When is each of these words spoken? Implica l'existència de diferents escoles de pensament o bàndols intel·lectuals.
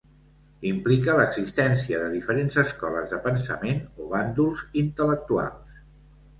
Implica 0.69 1.17
l'existència 1.19 1.99
de 2.05 2.09
diferents 2.15 2.57
escoles 2.63 3.13
de 3.13 3.21
pensament 3.29 3.87
o 4.07 4.11
bàndols 4.17 4.67
intel·lectuals. 4.85 5.81